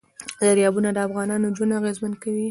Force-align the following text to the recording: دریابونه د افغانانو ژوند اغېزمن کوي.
دریابونه 0.47 0.89
د 0.93 0.97
افغانانو 1.07 1.53
ژوند 1.57 1.75
اغېزمن 1.79 2.13
کوي. 2.23 2.39